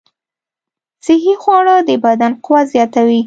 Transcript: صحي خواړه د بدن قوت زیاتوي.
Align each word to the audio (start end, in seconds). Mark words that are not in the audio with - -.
صحي 1.05 1.33
خواړه 1.41 1.75
د 1.87 1.91
بدن 2.05 2.31
قوت 2.43 2.65
زیاتوي. 2.73 3.19